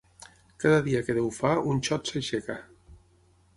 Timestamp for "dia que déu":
0.87-1.29